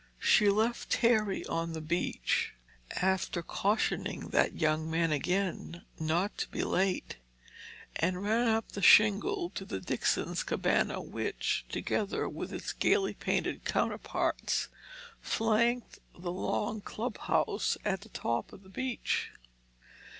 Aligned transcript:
She 0.17 0.49
left 0.49 0.89
Terry 0.89 1.45
on 1.45 1.73
the 1.73 1.79
beach, 1.79 2.55
after 3.03 3.43
cautioning 3.43 4.29
that 4.29 4.59
young 4.59 4.89
man 4.89 5.11
again 5.11 5.83
not 5.99 6.39
to 6.39 6.49
be 6.49 6.63
late, 6.63 7.17
and 7.97 8.23
ran 8.23 8.47
up 8.47 8.71
the 8.71 8.81
shingle 8.81 9.51
to 9.51 9.63
the 9.63 9.79
Dixons' 9.79 10.41
cabana, 10.41 11.01
which, 11.01 11.65
together 11.69 12.27
with 12.27 12.51
its 12.51 12.73
gaily 12.73 13.13
painted 13.13 13.63
counterparts, 13.63 14.69
flanked 15.21 15.99
the 16.17 16.31
long 16.31 16.81
club 16.81 17.19
house 17.19 17.77
at 17.85 18.01
the 18.01 18.09
top 18.09 18.51
of 18.51 18.63
the 18.63 18.69
beach. 18.69 19.29